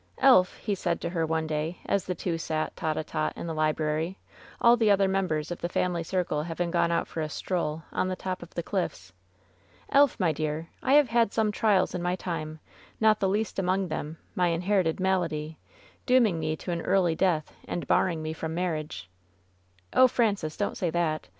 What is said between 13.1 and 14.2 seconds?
the least among them,